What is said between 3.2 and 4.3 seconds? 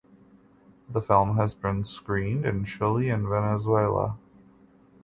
in Venezuela.